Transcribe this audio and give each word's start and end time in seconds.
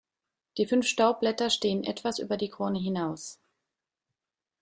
Die 0.57 0.65
fünf 0.65 0.87
Staubblätter 0.87 1.51
stehen 1.51 1.83
etwas 1.83 2.17
über 2.17 2.35
die 2.35 2.49
Krone 2.49 2.79
hinaus. 2.79 3.39